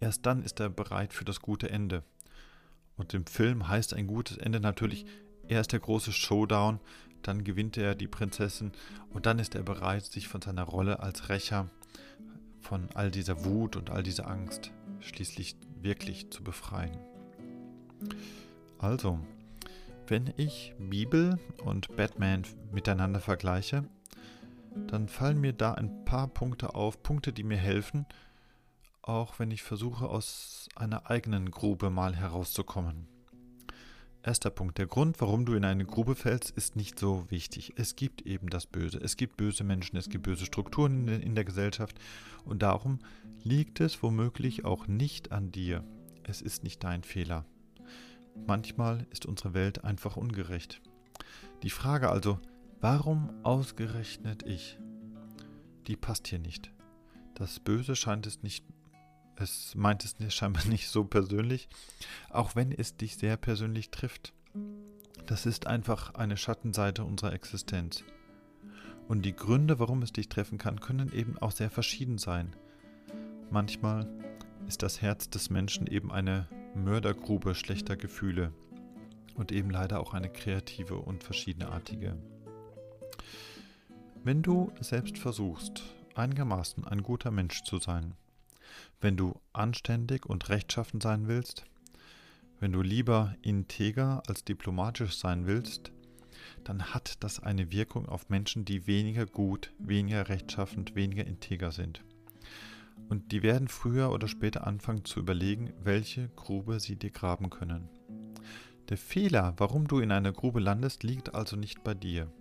Erst 0.00 0.26
dann 0.26 0.42
ist 0.42 0.60
er 0.60 0.70
bereit 0.70 1.12
für 1.12 1.24
das 1.24 1.40
gute 1.40 1.70
Ende. 1.70 2.02
Und 2.96 3.14
im 3.14 3.26
Film 3.26 3.68
heißt 3.68 3.94
ein 3.94 4.06
gutes 4.06 4.36
Ende 4.36 4.60
natürlich, 4.60 5.06
erst 5.48 5.72
der 5.72 5.80
große 5.80 6.12
Showdown, 6.12 6.80
dann 7.22 7.44
gewinnt 7.44 7.76
er 7.76 7.94
die 7.94 8.08
Prinzessin 8.08 8.72
und 9.10 9.26
dann 9.26 9.38
ist 9.38 9.54
er 9.54 9.62
bereit, 9.62 10.04
sich 10.04 10.28
von 10.28 10.40
seiner 10.40 10.64
Rolle 10.64 11.00
als 11.00 11.28
Rächer, 11.28 11.68
von 12.60 12.88
all 12.94 13.10
dieser 13.10 13.44
Wut 13.44 13.76
und 13.76 13.90
all 13.90 14.02
dieser 14.02 14.28
Angst 14.28 14.70
schließlich 15.00 15.56
wirklich 15.80 16.30
zu 16.30 16.42
befreien. 16.42 16.96
Also, 18.80 19.18
wenn 20.06 20.32
ich 20.38 20.74
Bibel 20.78 21.38
und 21.64 21.94
Batman 21.96 22.44
miteinander 22.72 23.20
vergleiche, 23.20 23.84
dann 24.86 25.06
fallen 25.06 25.38
mir 25.38 25.52
da 25.52 25.74
ein 25.74 26.06
paar 26.06 26.28
Punkte 26.28 26.74
auf, 26.74 27.02
Punkte, 27.02 27.34
die 27.34 27.42
mir 27.42 27.58
helfen, 27.58 28.06
auch 29.02 29.38
wenn 29.38 29.50
ich 29.50 29.62
versuche, 29.62 30.08
aus 30.08 30.66
einer 30.76 31.10
eigenen 31.10 31.50
Grube 31.50 31.90
mal 31.90 32.16
herauszukommen. 32.16 33.06
Erster 34.22 34.50
Punkt. 34.50 34.78
Der 34.78 34.86
Grund, 34.86 35.20
warum 35.20 35.44
du 35.44 35.52
in 35.54 35.64
eine 35.66 35.84
Grube 35.84 36.14
fällst, 36.14 36.50
ist 36.50 36.74
nicht 36.74 36.98
so 36.98 37.30
wichtig. 37.30 37.74
Es 37.76 37.96
gibt 37.96 38.22
eben 38.22 38.48
das 38.48 38.66
Böse. 38.66 38.98
Es 38.98 39.18
gibt 39.18 39.36
böse 39.36 39.62
Menschen, 39.62 39.98
es 39.98 40.08
gibt 40.08 40.24
böse 40.24 40.46
Strukturen 40.46 41.06
in 41.08 41.34
der 41.34 41.44
Gesellschaft 41.44 41.98
und 42.46 42.62
darum 42.62 42.98
liegt 43.42 43.80
es 43.80 44.02
womöglich 44.02 44.64
auch 44.64 44.86
nicht 44.86 45.32
an 45.32 45.52
dir. 45.52 45.84
Es 46.22 46.40
ist 46.40 46.64
nicht 46.64 46.82
dein 46.82 47.02
Fehler. 47.02 47.44
Manchmal 48.46 49.06
ist 49.10 49.26
unsere 49.26 49.54
Welt 49.54 49.84
einfach 49.84 50.16
ungerecht. 50.16 50.80
Die 51.62 51.70
Frage 51.70 52.10
also, 52.10 52.38
warum 52.80 53.30
ausgerechnet 53.42 54.44
ich? 54.46 54.78
Die 55.86 55.96
passt 55.96 56.28
hier 56.28 56.38
nicht. 56.38 56.72
Das 57.34 57.60
Böse 57.60 57.96
scheint 57.96 58.26
es 58.26 58.42
nicht 58.42 58.64
es 59.40 59.74
meint 59.74 60.04
es 60.04 60.14
scheinbar 60.34 60.64
nicht 60.66 60.88
so 60.88 61.04
persönlich, 61.04 61.68
auch 62.28 62.54
wenn 62.54 62.72
es 62.72 62.96
dich 62.96 63.16
sehr 63.16 63.36
persönlich 63.36 63.90
trifft. 63.90 64.32
Das 65.26 65.46
ist 65.46 65.66
einfach 65.66 66.14
eine 66.14 66.36
Schattenseite 66.36 67.04
unserer 67.04 67.32
Existenz. 67.32 68.04
Und 69.08 69.22
die 69.22 69.34
Gründe, 69.34 69.78
warum 69.78 70.02
es 70.02 70.12
dich 70.12 70.28
treffen 70.28 70.58
kann, 70.58 70.80
können 70.80 71.12
eben 71.12 71.38
auch 71.38 71.50
sehr 71.50 71.70
verschieden 71.70 72.18
sein. 72.18 72.54
Manchmal 73.50 74.06
ist 74.68 74.82
das 74.82 75.02
Herz 75.02 75.30
des 75.30 75.50
Menschen 75.50 75.86
eben 75.86 76.12
eine 76.12 76.46
Mördergrube 76.74 77.54
schlechter 77.54 77.96
Gefühle 77.96 78.52
und 79.34 79.52
eben 79.52 79.70
leider 79.70 80.00
auch 80.00 80.14
eine 80.14 80.30
kreative 80.30 80.96
und 80.96 81.24
verschiedenartige. 81.24 82.16
Wenn 84.22 84.42
du 84.42 84.72
selbst 84.80 85.18
versuchst, 85.18 85.82
einigermaßen 86.14 86.86
ein 86.86 87.02
guter 87.02 87.30
Mensch 87.30 87.62
zu 87.64 87.78
sein, 87.78 88.14
wenn 89.00 89.16
du 89.16 89.40
anständig 89.52 90.26
und 90.26 90.48
rechtschaffen 90.48 91.00
sein 91.00 91.26
willst, 91.26 91.64
wenn 92.60 92.72
du 92.72 92.82
lieber 92.82 93.34
integer 93.42 94.22
als 94.26 94.44
diplomatisch 94.44 95.16
sein 95.16 95.46
willst, 95.46 95.90
dann 96.64 96.94
hat 96.94 97.22
das 97.24 97.40
eine 97.40 97.72
Wirkung 97.72 98.06
auf 98.06 98.28
Menschen, 98.28 98.64
die 98.64 98.86
weniger 98.86 99.26
gut, 99.26 99.72
weniger 99.78 100.28
rechtschaffend, 100.28 100.94
weniger 100.94 101.26
integer 101.26 101.72
sind. 101.72 102.04
Und 103.08 103.32
die 103.32 103.42
werden 103.42 103.68
früher 103.68 104.12
oder 104.12 104.28
später 104.28 104.66
anfangen 104.66 105.04
zu 105.04 105.20
überlegen, 105.20 105.72
welche 105.82 106.28
Grube 106.36 106.78
sie 106.80 106.96
dir 106.96 107.10
graben 107.10 107.50
können. 107.50 107.88
Der 108.88 108.96
Fehler, 108.96 109.54
warum 109.56 109.86
du 109.86 110.00
in 110.00 110.12
einer 110.12 110.32
Grube 110.32 110.60
landest, 110.60 111.02
liegt 111.02 111.34
also 111.34 111.56
nicht 111.56 111.84
bei 111.84 111.94
dir. 111.94 112.32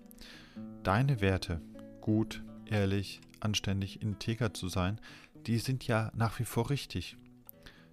Deine 0.84 1.22
Werte, 1.22 1.62
gut, 2.02 2.44
ehrlich, 2.66 3.22
anständig, 3.40 4.02
integer 4.02 4.54
zu 4.54 4.68
sein, 4.68 5.00
die 5.46 5.60
sind 5.60 5.88
ja 5.88 6.12
nach 6.16 6.40
wie 6.40 6.46
vor 6.46 6.70
richtig. 6.70 7.18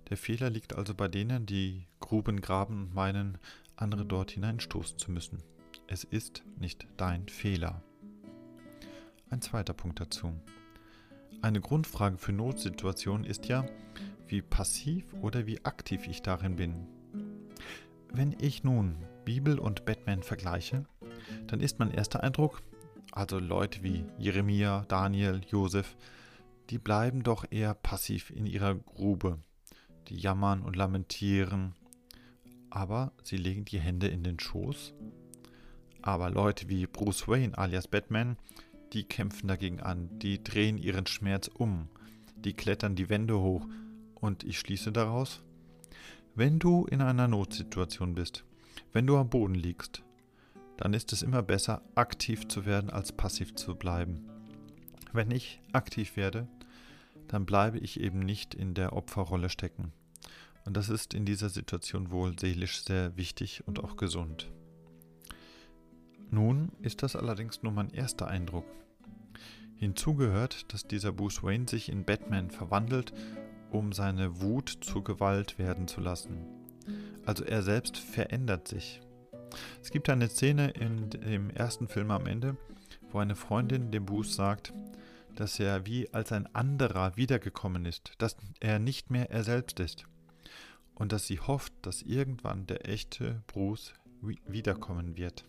Der 0.09 0.17
Fehler 0.17 0.51
liegt 0.51 0.75
also 0.75 0.95
bei 0.95 1.09
denen, 1.09 1.47
die 1.47 1.87
Gruben 2.01 2.41
graben 2.41 2.85
und 2.85 2.95
meinen, 2.95 3.39
andere 3.77 4.07
dort 4.07 4.31
hineinstoßen 4.31 4.99
zu 4.99 5.11
müssen. 5.11 5.43
Es 5.87 6.05
ist 6.05 6.43
nicht 6.59 6.87
dein 6.97 7.29
Fehler. 7.29 7.83
Ein 9.29 9.43
zweiter 9.43 9.75
Punkt 9.75 10.01
dazu. 10.01 10.33
Eine 11.43 11.61
Grundfrage 11.61 12.19
für 12.19 12.33
Notsituationen 12.33 13.25
ist 13.25 13.47
ja, 13.47 13.67
wie 14.27 14.43
passiv 14.43 15.05
oder 15.23 15.47
wie 15.47 15.65
aktiv 15.65 16.07
ich 16.09 16.23
darin 16.23 16.57
bin. 16.57 16.87
Wenn 18.13 18.35
ich 18.41 18.65
nun 18.65 18.97
Bibel 19.25 19.59
und 19.59 19.85
Batman 19.85 20.23
vergleiche, 20.23 20.87
dann 21.47 21.61
ist 21.61 21.79
mein 21.79 21.91
erster 21.91 22.23
Eindruck, 22.23 22.63
also 23.13 23.39
Leute 23.39 23.83
wie 23.83 24.05
Jeremia, 24.19 24.85
Daniel, 24.89 25.41
Josef, 25.49 25.97
die 26.71 26.79
bleiben 26.79 27.23
doch 27.23 27.45
eher 27.51 27.75
passiv 27.75 28.31
in 28.31 28.47
ihrer 28.47 28.75
Grube. 28.75 29.39
Die 30.09 30.17
jammern 30.17 30.63
und 30.63 30.77
lamentieren, 30.77 31.75
aber 32.71 33.13
sie 33.23 33.37
legen 33.37 33.65
die 33.65 33.81
Hände 33.81 34.09
in 34.09 34.23
den 34.23 34.39
Schoß. 34.39 34.95
Aber 36.03 36.31
Leute 36.31 36.69
wie 36.69 36.87
Bruce 36.87 37.27
Wayne 37.27 37.57
alias 37.57 37.89
Batman, 37.89 38.37
die 38.93 39.05
kämpfen 39.05 39.49
dagegen 39.49 39.81
an, 39.81 40.09
die 40.19 40.43
drehen 40.43 40.79
ihren 40.79 41.07
Schmerz 41.07 41.49
um, 41.49 41.89
die 42.37 42.55
klettern 42.55 42.95
die 42.95 43.09
Wände 43.09 43.39
hoch 43.41 43.67
und 44.15 44.45
ich 44.45 44.59
schließe 44.59 44.93
daraus, 44.93 45.43
wenn 46.35 46.59
du 46.59 46.85
in 46.85 47.01
einer 47.01 47.29
Notsituation 47.29 48.15
bist, 48.15 48.45
wenn 48.93 49.07
du 49.07 49.17
am 49.17 49.31
Boden 49.31 49.55
liegst, 49.55 50.03
dann 50.77 50.93
ist 50.93 51.13
es 51.13 51.23
immer 51.23 51.43
besser, 51.43 51.83
aktiv 51.95 52.47
zu 52.49 52.67
werden, 52.67 52.91
als 52.91 53.13
passiv 53.13 53.55
zu 53.55 53.75
bleiben. 53.75 54.29
Wenn 55.13 55.31
ich 55.31 55.61
aktiv 55.73 56.17
werde, 56.17 56.47
dann 57.29 57.47
bleibe 57.47 57.79
ich 57.79 58.01
eben 58.01 58.21
nicht 58.21 58.55
in 58.55 58.75
der 58.75 58.93
Opferrolle 58.93 59.49
stecken. 59.49 59.93
Und 60.65 60.77
das 60.77 60.89
ist 60.89 61.15
in 61.15 61.25
dieser 61.25 61.49
Situation 61.49 62.11
wohl 62.11 62.39
seelisch 62.39 62.83
sehr 62.83 63.17
wichtig 63.17 63.63
und 63.67 63.83
auch 63.83 63.97
gesund. 63.97 64.51
Nun 66.31 66.73
ist 66.81 67.03
das 67.03 67.17
allerdings 67.17 67.63
nur 67.63 67.73
mein 67.73 67.91
erster 67.91 68.29
Eindruck. 68.29 68.65
Hinzu 69.77 70.15
gehört, 70.15 70.73
dass 70.73 70.89
dieser 70.89 71.13
Bruce 71.13 71.43
Wayne 71.43 71.69
sich 71.69 71.91
in 71.91 72.05
Batman 72.05 72.51
verwandelt, 72.51 73.13
um 73.71 73.93
seine 73.93 74.41
Wut 74.41 74.79
zur 74.81 75.05
Gewalt 75.05 75.59
werden 75.59 75.87
zu 75.87 76.01
lassen. 76.01 76.47
Also 77.27 77.45
er 77.45 77.63
selbst 77.63 77.99
verändert 77.99 78.69
sich. 78.69 79.03
Es 79.83 79.91
gibt 79.91 80.09
eine 80.09 80.29
Szene 80.29 80.71
in 80.71 81.11
dem 81.11 81.51
ersten 81.51 81.89
Film 81.89 82.11
am 82.11 82.27
Ende, 82.27 82.57
wo 83.11 83.19
eine 83.19 83.37
Freundin 83.37 83.91
dem 83.91 84.07
Bruce 84.07 84.35
sagt, 84.35 84.73
dass 85.35 85.61
er 85.61 85.87
wie 85.87 86.13
als 86.13 86.33
ein 86.33 86.53
anderer 86.55 87.17
wiedergekommen 87.17 87.85
ist, 87.85 88.13
dass 88.19 88.37
er 88.61 88.79
nicht 88.79 89.11
mehr 89.11 89.31
er 89.31 89.45
selbst 89.45 89.81
ist 89.81 90.07
und 90.95 91.13
dass 91.13 91.27
sie 91.27 91.39
hofft, 91.39 91.73
dass 91.83 92.03
irgendwann 92.03 92.67
der 92.67 92.89
echte 92.89 93.43
Bruce 93.47 93.93
wiederkommen 94.47 95.17
wird. 95.17 95.45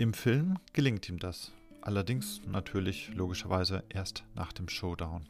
Im 0.00 0.14
Film 0.14 0.58
gelingt 0.72 1.10
ihm 1.10 1.18
das, 1.18 1.52
allerdings 1.82 2.40
natürlich 2.46 3.12
logischerweise 3.12 3.84
erst 3.90 4.24
nach 4.34 4.50
dem 4.50 4.66
Showdown. 4.66 5.28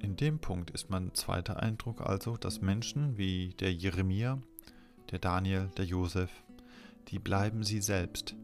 In 0.00 0.16
dem 0.16 0.40
Punkt 0.40 0.70
ist 0.70 0.90
mein 0.90 1.14
zweiter 1.14 1.62
Eindruck 1.62 2.00
also, 2.00 2.36
dass 2.36 2.60
Menschen 2.60 3.18
wie 3.18 3.54
der 3.60 3.72
Jeremia, 3.72 4.42
der 5.12 5.20
Daniel, 5.20 5.70
der 5.76 5.84
Josef, 5.84 6.28
die 7.06 7.20
bleiben 7.20 7.62
sie 7.62 7.80
selbst, 7.80 8.34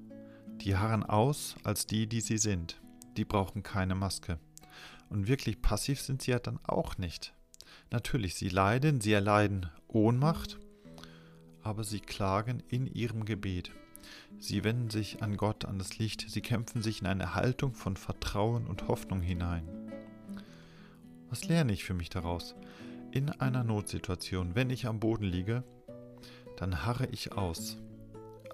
die 0.60 0.76
harren 0.76 1.02
aus 1.02 1.56
als 1.64 1.84
die, 1.84 2.06
die 2.06 2.20
sie 2.20 2.38
sind. 2.38 2.80
Die 3.16 3.24
brauchen 3.24 3.64
keine 3.64 3.96
Maske. 3.96 4.38
Und 5.08 5.26
wirklich 5.26 5.60
passiv 5.62 6.00
sind 6.00 6.22
sie 6.22 6.30
ja 6.30 6.38
dann 6.38 6.60
auch 6.62 6.96
nicht. 6.96 7.34
Natürlich, 7.90 8.36
sie 8.36 8.50
leiden, 8.50 9.00
sie 9.00 9.14
erleiden 9.14 9.66
Ohnmacht, 9.88 10.60
aber 11.68 11.84
sie 11.84 12.00
klagen 12.00 12.62
in 12.68 12.86
ihrem 12.86 13.24
Gebet. 13.24 13.70
Sie 14.38 14.64
wenden 14.64 14.90
sich 14.90 15.22
an 15.22 15.36
Gott, 15.36 15.64
an 15.64 15.78
das 15.78 15.98
Licht, 15.98 16.24
sie 16.28 16.40
kämpfen 16.40 16.82
sich 16.82 17.00
in 17.00 17.06
eine 17.06 17.34
Haltung 17.34 17.74
von 17.74 17.96
Vertrauen 17.96 18.66
und 18.66 18.88
Hoffnung 18.88 19.20
hinein. 19.20 19.68
Was 21.28 21.44
lerne 21.46 21.72
ich 21.72 21.84
für 21.84 21.94
mich 21.94 22.08
daraus? 22.08 22.54
In 23.12 23.30
einer 23.30 23.64
Notsituation, 23.64 24.54
wenn 24.54 24.70
ich 24.70 24.86
am 24.86 24.98
Boden 24.98 25.24
liege, 25.24 25.62
dann 26.56 26.84
harre 26.84 27.06
ich 27.06 27.32
aus 27.32 27.78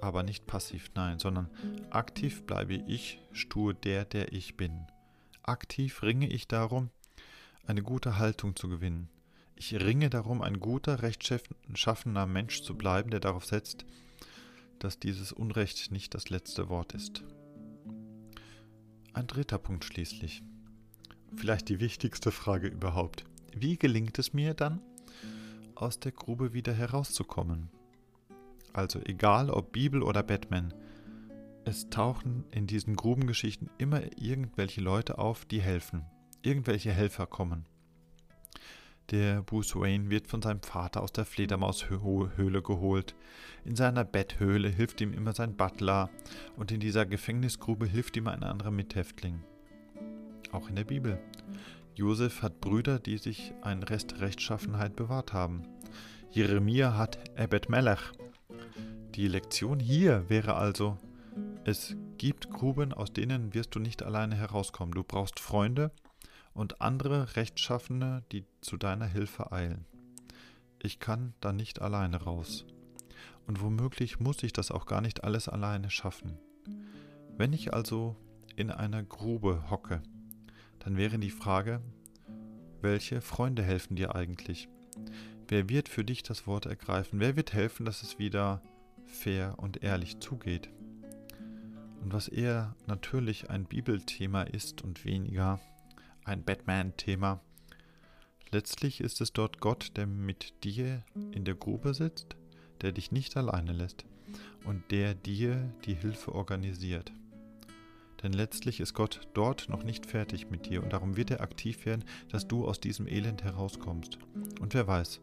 aber 0.05 0.23
nicht 0.23 0.47
passiv, 0.47 0.91
nein, 0.95 1.19
sondern 1.19 1.49
aktiv 1.91 2.45
bleibe 2.45 2.75
ich 2.75 3.21
stur 3.33 3.73
der, 3.73 4.05
der 4.05 4.33
ich 4.33 4.57
bin. 4.57 4.87
Aktiv 5.43 6.03
ringe 6.03 6.29
ich 6.29 6.47
darum, 6.47 6.91
eine 7.67 7.83
gute 7.83 8.19
Haltung 8.19 8.55
zu 8.55 8.69
gewinnen. 8.69 9.09
Ich 9.57 9.75
ringe 9.75 10.11
darum, 10.11 10.43
ein 10.43 10.61
guter, 10.61 11.03
rechtschaffener 11.03 12.27
Mensch 12.27 12.63
zu 12.63 12.77
bleiben, 12.77 13.11
der 13.11 13.21
darauf 13.21 13.45
setzt, 13.45 13.85
dass 14.79 14.99
dieses 14.99 15.33
Unrecht 15.33 15.91
nicht 15.91 16.15
das 16.15 16.29
letzte 16.29 16.69
Wort 16.69 16.93
ist. 16.93 17.23
Ein 19.13 19.27
dritter 19.27 19.59
Punkt 19.59 19.85
schließlich. 19.85 20.43
Vielleicht 21.37 21.69
die 21.69 21.81
wichtigste 21.81 22.31
Frage 22.33 22.69
überhaupt. 22.69 23.25
Wie 23.55 23.77
gelingt 23.77 24.19
es 24.19 24.33
mir 24.33 24.55
dann, 24.55 24.81
aus 25.77 26.01
der 26.01 26.13
Grube 26.13 26.53
wieder 26.53 26.73
herauszukommen? 26.73 27.71
Also 28.73 29.01
egal 29.05 29.51
ob 29.51 29.73
Bibel 29.73 30.03
oder 30.03 30.25
Batman, 30.25 30.75
es 31.65 31.89
tauchen 31.89 32.45
in 32.51 32.67
diesen 32.67 32.97
Grubengeschichten 32.97 33.71
immer 33.79 34.03
irgendwelche 34.21 34.81
Leute 34.81 35.19
auf, 35.19 35.45
die 35.45 35.63
helfen. 35.63 36.05
Irgendwelche 36.43 36.93
Helfer 36.93 37.27
kommen. 37.27 37.67
Der 39.11 39.43
Bruce 39.43 39.77
Wayne 39.77 40.09
wird 40.09 40.29
von 40.29 40.41
seinem 40.41 40.63
Vater 40.63 41.03
aus 41.03 41.13
der 41.13 41.27
Fledermaushöhle 41.27 42.63
geholt. 42.63 43.15
In 43.65 43.77
seiner 43.77 44.05
Betthöhle 44.05 44.69
hilft 44.69 45.01
ihm 45.03 45.13
immer 45.13 45.35
sein 45.35 45.57
Butler 45.57 46.09
und 46.57 46.73
in 46.73 46.81
dieser 46.81 47.05
Gefängnisgrube 47.05 47.87
hilft 47.87 48.17
ihm 48.17 48.29
ein 48.29 48.43
anderer 48.43 48.71
Mithäftling. 48.71 49.43
Auch 50.53 50.69
in 50.69 50.77
der 50.77 50.85
Bibel. 50.85 51.19
Josef 51.95 52.43
hat 52.43 52.61
Brüder, 52.61 52.99
die 52.99 53.19
sich 53.19 53.53
einen 53.61 53.83
Rest 53.83 54.21
Rechtschaffenheit 54.21 54.97
bewahrt 54.97 55.33
haben. 55.33 55.65
Jeremia 56.31 56.97
hat 56.97 57.19
Ebed 57.39 57.69
Melech. 57.69 58.01
Die 59.15 59.29
Lektion 59.29 59.81
hier 59.81 60.29
wäre 60.29 60.55
also, 60.55 60.99
es 61.65 61.95
gibt 62.19 62.51
Gruben, 62.51 62.93
aus 62.93 63.13
denen 63.13 63.55
wirst 63.55 63.75
du 63.75 63.81
nicht 63.81 64.03
alleine 64.03 64.35
herauskommen. 64.35 64.95
Du 64.95 65.05
brauchst 65.05 65.41
Freunde 65.41 65.93
und 66.55 66.81
andere 66.81 67.37
Rechtschaffene, 67.37 68.23
die 68.33 68.45
zu 68.61 68.77
deiner 68.77 69.07
Hilfe 69.07 69.53
eilen. 69.53 69.85
Ich 70.83 71.01
kann 71.01 71.35
da 71.41 71.53
nicht 71.53 71.83
alleine 71.83 72.23
raus. 72.23 72.65
Und 73.47 73.61
womöglich 73.61 74.21
muss 74.21 74.43
ich 74.43 74.53
das 74.53 74.71
auch 74.71 74.87
gar 74.87 75.01
nicht 75.01 75.25
alles 75.25 75.49
alleine 75.49 75.91
schaffen. 75.91 76.39
Wenn 77.37 77.53
ich 77.53 77.75
also 77.75 78.17
in 78.57 78.71
einer 78.71 79.03
Grube 79.03 79.69
hocke, 79.69 80.03
dann 80.79 80.97
wäre 80.97 81.19
die 81.19 81.31
Frage, 81.31 81.81
welche 82.81 83.21
Freunde 83.21 83.63
helfen 83.63 83.97
dir 83.97 84.15
eigentlich? 84.15 84.69
Wer 85.49 85.69
wird 85.69 85.89
für 85.89 86.05
dich 86.05 86.23
das 86.23 86.47
Wort 86.47 86.67
ergreifen? 86.67 87.21
Wer 87.21 87.37
wird 87.37 87.53
helfen, 87.53 87.85
dass 87.85 88.03
es 88.03 88.19
wieder 88.19 88.63
fair 89.05 89.55
und 89.59 89.83
ehrlich 89.83 90.21
zugeht? 90.21 90.71
Und 92.03 92.13
was 92.13 92.29
eher 92.29 92.77
natürlich 92.87 93.51
ein 93.51 93.65
Bibelthema 93.65 94.43
ist 94.43 94.83
und 94.83 95.05
weniger 95.05 95.61
ein 96.25 96.45
Batman-Thema, 96.45 97.41
letztlich 98.51 99.01
ist 99.01 99.21
es 99.21 99.33
dort 99.33 99.61
Gott, 99.61 99.93
der 99.97 100.07
mit 100.07 100.65
dir 100.65 101.05
in 101.33 101.45
der 101.45 101.55
Grube 101.55 101.95
sitzt, 101.95 102.37
der 102.81 102.93
dich 102.93 103.13
nicht 103.13 103.37
alleine 103.37 103.73
lässt 103.73 104.05
und 104.65 104.91
der 104.91 105.15
dir 105.15 105.73
die 105.85 105.95
Hilfe 105.95 106.35
organisiert. 106.35 107.13
Denn 108.23 108.33
letztlich 108.33 108.81
ist 108.81 108.95
Gott 108.95 109.29
dort 109.35 109.69
noch 109.69 109.83
nicht 109.83 110.07
fertig 110.07 110.51
mit 110.51 110.67
dir 110.67 110.83
und 110.83 110.93
darum 110.95 111.17
wird 111.17 111.31
er 111.31 111.43
aktiv 111.43 111.85
werden, 111.85 112.05
dass 112.31 112.49
du 112.49 112.67
aus 112.67 112.81
diesem 112.81 113.07
Elend 113.07 113.45
herauskommst. 113.45 114.19
Und 114.61 114.73
wer 114.73 114.87
weiß, 114.87 115.21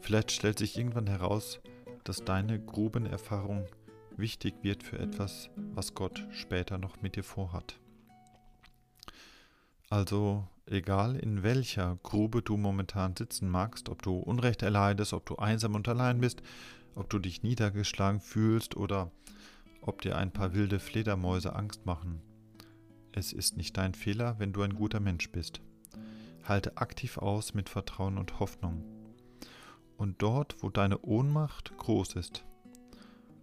vielleicht 0.00 0.32
stellt 0.32 0.58
sich 0.58 0.76
irgendwann 0.76 1.06
heraus, 1.06 1.60
dass 2.02 2.24
deine 2.24 2.58
Grubenerfahrung 2.58 3.66
wichtig 4.16 4.54
wird 4.62 4.82
für 4.82 4.98
etwas, 4.98 5.48
was 5.56 5.94
Gott 5.94 6.26
später 6.32 6.76
noch 6.76 7.02
mit 7.02 7.14
dir 7.14 7.22
vorhat. 7.22 7.78
Also 9.90 10.46
egal 10.66 11.16
in 11.16 11.42
welcher 11.42 11.96
Grube 12.02 12.42
du 12.42 12.56
momentan 12.56 13.16
sitzen 13.16 13.48
magst, 13.48 13.88
ob 13.88 14.02
du 14.02 14.18
Unrecht 14.18 14.62
erleidest, 14.62 15.12
ob 15.12 15.24
du 15.26 15.36
einsam 15.36 15.74
und 15.74 15.88
allein 15.88 16.20
bist, 16.20 16.42
ob 16.94 17.08
du 17.08 17.18
dich 17.18 17.42
niedergeschlagen 17.42 18.20
fühlst 18.20 18.76
oder 18.76 19.10
ob 19.80 20.02
dir 20.02 20.16
ein 20.16 20.30
paar 20.30 20.52
wilde 20.52 20.78
Fledermäuse 20.78 21.56
Angst 21.56 21.86
machen. 21.86 22.20
Es 23.12 23.32
ist 23.32 23.56
nicht 23.56 23.76
dein 23.76 23.94
Fehler, 23.94 24.38
wenn 24.38 24.52
du 24.52 24.62
ein 24.62 24.74
guter 24.74 25.00
Mensch 25.00 25.30
bist. 25.32 25.60
Halte 26.44 26.76
aktiv 26.76 27.18
aus 27.18 27.54
mit 27.54 27.68
Vertrauen 27.68 28.18
und 28.18 28.40
Hoffnung. 28.40 28.84
Und 29.96 30.22
dort, 30.22 30.56
wo 30.60 30.70
deine 30.70 30.98
Ohnmacht 30.98 31.76
groß 31.78 32.14
ist, 32.16 32.44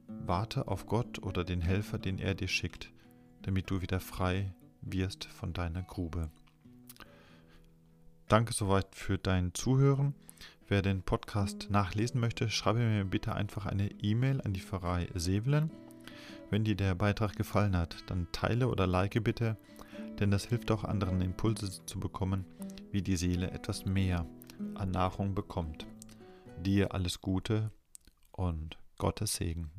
Warte 0.08 0.68
auf 0.68 0.86
Gott 0.86 1.22
oder 1.24 1.44
den 1.44 1.62
Helfer, 1.62 1.98
den 1.98 2.20
er 2.20 2.36
dir 2.36 2.48
schickt, 2.48 2.92
damit 3.42 3.70
du 3.70 3.82
wieder 3.82 4.00
frei 4.00 4.54
wirst 4.82 5.26
von 5.26 5.54
deiner 5.54 5.82
Grube. 5.82 6.30
Danke 8.28 8.54
soweit 8.54 8.88
für 8.96 9.20
dein 9.20 9.54
Zuhören. 9.54 10.16
Wer 10.68 10.82
den 10.82 11.04
Podcast 11.04 11.68
nachlesen 11.70 12.20
möchte, 12.20 12.50
schreibe 12.50 12.80
mir 12.80 13.06
bitte 13.06 13.36
einfach 13.36 13.68
eine 13.68 13.92
E-Mail 14.02 14.42
an 14.42 14.52
die 14.52 14.62
Pfarrei 14.62 15.08
Sevelen. 15.14 15.70
Wenn 16.50 16.64
dir 16.64 16.76
der 16.76 16.96
Beitrag 16.96 17.36
gefallen 17.36 17.78
hat, 17.78 17.98
dann 18.08 18.28
teile 18.32 18.68
oder 18.68 18.88
like 18.88 19.24
bitte, 19.24 19.58
denn 20.20 20.32
das 20.32 20.46
hilft 20.46 20.72
auch 20.72 20.84
anderen 20.84 21.22
Impulse 21.22 21.86
zu 21.86 22.00
bekommen, 22.00 22.46
wie 22.92 23.04
die 23.04 23.16
Seele 23.16 23.52
etwas 23.52 23.86
mehr 23.86 24.26
an 24.74 24.90
Nahrung 24.90 25.36
bekommt. 25.36 25.86
Dir 26.64 26.96
alles 26.96 27.22
Gute 27.22 27.70
und 28.32 28.80
Gottes 28.98 29.36
Segen. 29.36 29.70